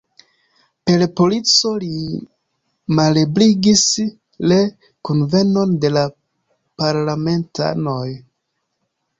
[0.89, 1.89] Per polico li
[3.01, 3.83] malebligis
[4.53, 6.07] re-kunvenon de la
[6.83, 8.05] parlamentanoj.